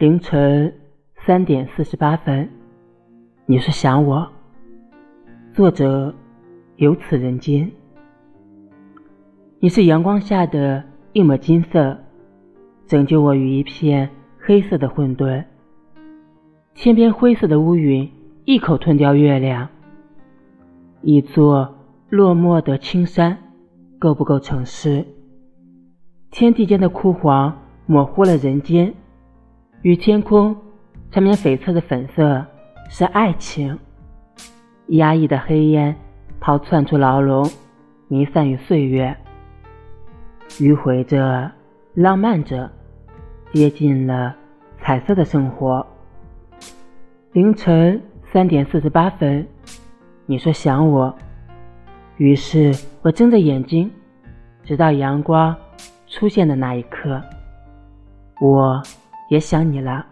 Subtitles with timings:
[0.00, 0.72] 凌晨
[1.26, 2.48] 三点四十八分，
[3.44, 4.26] 你是想我？
[5.52, 6.14] 作者
[6.76, 7.70] 有此人间。
[9.58, 10.82] 你是阳光下的
[11.12, 11.98] 一抹金色，
[12.86, 14.08] 拯救我于一片
[14.38, 15.44] 黑色的混沌。
[16.74, 18.10] 千边灰色的乌云
[18.46, 19.68] 一口吞掉月亮。
[21.02, 21.74] 一座
[22.08, 23.36] 落寞的青山，
[23.98, 25.04] 够不够城市？
[26.30, 27.54] 天地间的枯黄
[27.84, 28.94] 模糊了人间。
[29.82, 30.54] 与天空
[31.10, 32.44] 缠绵悱恻的粉色
[32.90, 33.78] 是爱情，
[34.88, 35.96] 压抑的黑烟
[36.38, 37.50] 逃窜出牢笼，
[38.06, 39.16] 弥散于岁月，
[40.58, 41.50] 迂回着，
[41.94, 42.70] 浪漫着，
[43.54, 44.36] 接近了
[44.82, 45.86] 彩色的生活。
[47.32, 49.46] 凌晨三点四十八分，
[50.26, 51.14] 你说想我，
[52.18, 53.90] 于是我睁着眼睛，
[54.62, 55.56] 直到阳光
[56.06, 57.22] 出现的那一刻，
[58.42, 58.82] 我。
[59.30, 60.04] 也想你了。